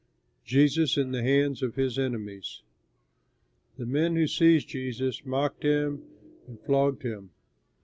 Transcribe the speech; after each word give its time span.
JESUS 0.45 0.97
IN 0.97 1.11
THE 1.11 1.21
HANDS 1.21 1.61
OF 1.61 1.75
HIS 1.75 1.99
ENEMIES 1.99 2.63
The 3.77 3.85
men 3.85 4.15
who 4.15 4.25
seized 4.25 4.69
Jesus 4.69 5.23
mocked 5.27 5.61
him 5.61 6.01
and 6.47 6.59
flogged 6.59 7.03
him. 7.03 7.29